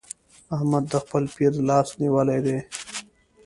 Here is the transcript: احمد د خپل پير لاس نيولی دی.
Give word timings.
احمد 0.55 0.83
د 0.91 0.93
خپل 1.03 1.23
پير 1.35 1.51
لاس 1.69 1.87
نيولی 2.01 2.39
دی. 2.45 2.57